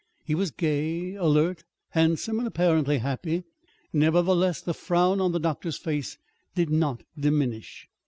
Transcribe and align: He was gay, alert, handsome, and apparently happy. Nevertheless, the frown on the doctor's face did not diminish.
He 0.25 0.33
was 0.33 0.49
gay, 0.49 1.13
alert, 1.13 1.63
handsome, 1.89 2.39
and 2.39 2.47
apparently 2.47 2.97
happy. 2.97 3.43
Nevertheless, 3.93 4.59
the 4.59 4.73
frown 4.73 5.21
on 5.21 5.31
the 5.31 5.39
doctor's 5.39 5.77
face 5.77 6.17
did 6.55 6.71
not 6.71 7.03
diminish. 7.15 7.87